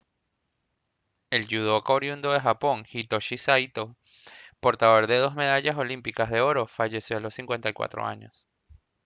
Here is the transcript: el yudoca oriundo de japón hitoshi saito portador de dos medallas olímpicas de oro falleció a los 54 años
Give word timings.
el 1.29 1.45
yudoca 1.47 1.93
oriundo 1.93 2.31
de 2.33 2.39
japón 2.39 2.85
hitoshi 2.91 3.37
saito 3.37 3.95
portador 4.59 5.05
de 5.05 5.17
dos 5.19 5.35
medallas 5.35 5.77
olímpicas 5.77 6.31
de 6.31 6.41
oro 6.41 6.65
falleció 6.65 7.17
a 7.17 7.19
los 7.19 7.35
54 7.35 8.03
años 8.03 8.47